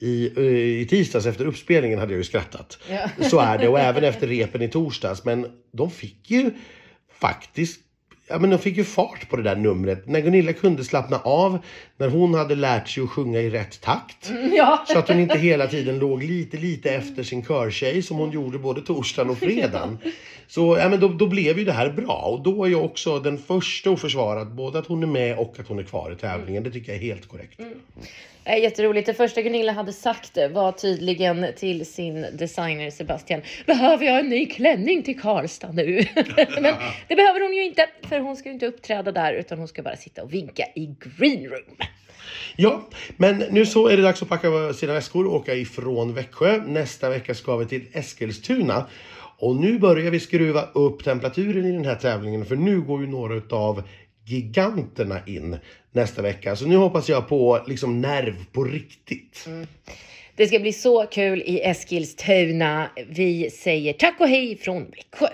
i, 0.00 0.30
eh, 0.36 0.80
i 0.82 0.86
tisdags 0.90 1.26
efter 1.26 1.46
uppspelningen 1.46 1.98
hade 1.98 2.12
jag 2.12 2.18
ju 2.18 2.24
skrattat. 2.24 2.78
Ja. 2.90 3.24
Så 3.28 3.38
är 3.38 3.58
det 3.58 3.68
och 3.68 3.80
även 3.80 4.04
efter 4.04 4.26
repen 4.26 4.62
i 4.62 4.68
torsdags. 4.68 5.24
Men 5.24 5.46
de 5.72 5.90
fick 5.90 6.30
ju 6.30 6.50
faktiskt 7.20 7.80
ja, 8.28 8.38
men 8.38 8.50
de 8.50 8.58
fick 8.58 8.76
ju 8.76 8.84
fart 8.84 9.28
på 9.28 9.36
det 9.36 9.42
där 9.42 9.56
numret. 9.56 10.06
När 10.06 10.20
Gunilla 10.20 10.52
kunde 10.52 10.84
slappna 10.84 11.18
av, 11.18 11.58
när 11.96 12.08
hon 12.08 12.34
hade 12.34 12.54
lärt 12.54 12.88
sig 12.88 13.02
att 13.02 13.10
sjunga 13.10 13.40
i 13.40 13.50
rätt 13.50 13.80
takt. 13.80 14.32
Ja. 14.52 14.84
Så 14.88 14.98
att 14.98 15.08
hon 15.08 15.20
inte 15.20 15.38
hela 15.38 15.66
tiden 15.66 15.98
låg 15.98 16.22
lite, 16.22 16.56
lite 16.56 16.90
efter 16.90 17.22
sin 17.22 17.44
körtjej 17.44 18.02
som 18.02 18.16
hon 18.16 18.30
gjorde 18.30 18.58
både 18.58 18.82
torsdagen 18.82 19.30
och 19.30 19.38
fredagen. 19.38 19.98
Så 20.46 20.76
ja, 20.78 20.88
men 20.88 21.00
då, 21.00 21.08
då 21.08 21.26
blev 21.26 21.58
ju 21.58 21.64
det 21.64 21.72
här 21.72 21.90
bra 21.90 22.22
och 22.26 22.42
då 22.42 22.64
är 22.64 22.68
jag 22.68 22.84
också 22.84 23.18
den 23.18 23.38
första 23.38 23.90
att 23.90 24.00
försvara 24.00 24.40
att 24.40 24.52
både 24.52 24.78
att 24.78 24.86
hon 24.86 25.02
är 25.02 25.06
med 25.06 25.38
och 25.38 25.60
att 25.60 25.68
hon 25.68 25.78
är 25.78 25.82
kvar 25.82 26.12
i 26.12 26.16
tävlingen. 26.16 26.62
Det 26.62 26.70
tycker 26.70 26.92
jag 26.92 27.02
är 27.02 27.06
helt 27.06 27.28
korrekt. 27.28 27.60
Eh, 28.44 28.58
Jätteroligt. 28.58 29.06
Det 29.06 29.14
första 29.14 29.42
Gunilla 29.42 29.72
hade 29.72 29.92
sagt 29.92 30.38
var 30.50 30.72
tydligen 30.72 31.46
till 31.56 31.86
sin 31.86 32.26
designer 32.32 32.90
Sebastian. 32.90 33.40
Behöver 33.66 34.06
jag 34.06 34.20
en 34.20 34.28
ny 34.28 34.46
klänning 34.46 35.02
till 35.02 35.20
Karlstad 35.20 35.72
nu? 35.72 36.06
Men 36.60 36.74
det 37.08 37.16
behöver 37.16 37.40
hon 37.40 37.54
ju 37.54 37.64
inte, 37.64 37.86
för 38.02 38.20
hon 38.20 38.36
ska 38.36 38.48
ju 38.48 38.52
inte 38.52 38.66
uppträda 38.66 39.12
där 39.12 39.32
utan 39.32 39.58
hon 39.58 39.68
ska 39.68 39.82
bara 39.82 39.96
sitta 39.96 40.22
och 40.22 40.32
vinka 40.32 40.64
i 40.74 40.94
green 41.18 41.44
room. 41.44 41.76
Ja, 42.56 42.88
men 43.16 43.38
nu 43.38 43.66
så 43.66 43.88
är 43.88 43.96
det 43.96 44.02
dags 44.02 44.22
att 44.22 44.28
packa 44.28 44.72
sina 44.72 44.92
väskor 44.92 45.26
och 45.26 45.34
åka 45.34 45.54
ifrån 45.54 46.14
Växjö. 46.14 46.62
Nästa 46.66 47.10
vecka 47.10 47.34
ska 47.34 47.56
vi 47.56 47.66
till 47.66 47.86
Eskilstuna. 47.92 48.86
Och 49.38 49.56
nu 49.56 49.78
börjar 49.78 50.10
vi 50.10 50.20
skruva 50.20 50.62
upp 50.62 51.04
temperaturen 51.04 51.64
i 51.64 51.72
den 51.72 51.84
här 51.84 51.94
tävlingen 51.94 52.44
för 52.44 52.56
nu 52.56 52.80
går 52.80 53.00
ju 53.00 53.06
några 53.06 53.34
utav 53.34 53.82
giganterna 54.26 55.20
in 55.26 55.58
nästa 55.92 56.22
vecka. 56.22 56.56
Så 56.56 56.66
nu 56.66 56.76
hoppas 56.76 57.08
jag 57.08 57.28
på 57.28 57.64
liksom 57.66 58.00
nerv 58.00 58.34
på 58.52 58.64
riktigt. 58.64 59.44
Mm. 59.46 59.66
Det 60.36 60.46
ska 60.46 60.58
bli 60.58 60.72
så 60.72 61.06
kul 61.06 61.42
i 61.42 61.60
Eskilstuna. 61.60 62.90
Vi 63.08 63.50
säger 63.50 63.92
tack 63.92 64.20
och 64.20 64.28
hej 64.28 64.56
från 64.56 64.90
Växjö. 64.90 65.28